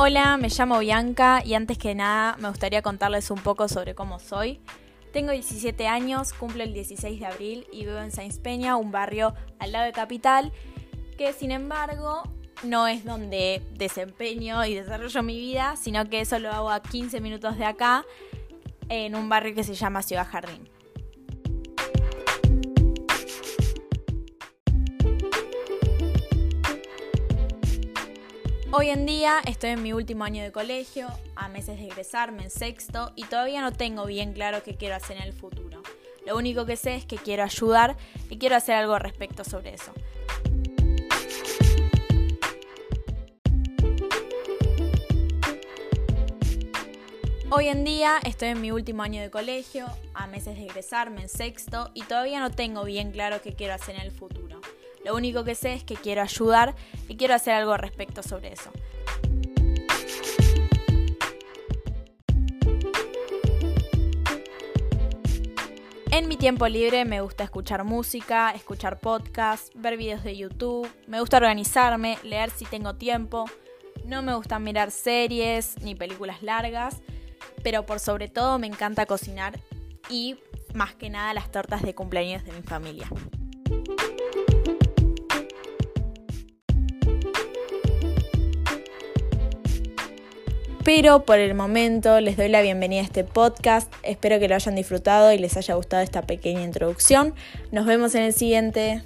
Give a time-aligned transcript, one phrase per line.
[0.00, 4.20] Hola, me llamo Bianca y antes que nada me gustaría contarles un poco sobre cómo
[4.20, 4.60] soy.
[5.12, 9.34] Tengo 17 años, cumplo el 16 de abril y vivo en Sáenz Peña, un barrio
[9.58, 10.52] al lado de Capital,
[11.16, 12.22] que sin embargo
[12.62, 17.20] no es donde desempeño y desarrollo mi vida, sino que eso lo hago a 15
[17.20, 18.04] minutos de acá,
[18.88, 20.77] en un barrio que se llama Ciudad Jardín.
[28.70, 32.50] Hoy en día estoy en mi último año de colegio, a meses de egresarme en
[32.50, 35.82] sexto y todavía no tengo bien claro qué quiero hacer en el futuro.
[36.26, 37.96] Lo único que sé es que quiero ayudar
[38.28, 39.94] y quiero hacer algo respecto sobre eso.
[47.50, 51.30] Hoy en día estoy en mi último año de colegio, a meses de egresarme en
[51.30, 54.47] sexto y todavía no tengo bien claro qué quiero hacer en el futuro.
[55.04, 56.74] Lo único que sé es que quiero ayudar
[57.08, 58.70] y quiero hacer algo respecto sobre eso.
[66.10, 71.20] En mi tiempo libre me gusta escuchar música, escuchar podcasts, ver videos de YouTube, me
[71.20, 73.44] gusta organizarme, leer si tengo tiempo,
[74.04, 77.02] no me gusta mirar series ni películas largas,
[77.62, 79.60] pero por sobre todo me encanta cocinar
[80.08, 80.36] y
[80.74, 83.08] más que nada las tortas de cumpleaños de mi familia.
[90.88, 93.92] Pero por el momento les doy la bienvenida a este podcast.
[94.02, 97.34] Espero que lo hayan disfrutado y les haya gustado esta pequeña introducción.
[97.70, 99.02] Nos vemos en el siguiente.